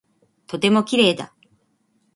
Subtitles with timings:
[0.47, 1.31] とても綺麗だ。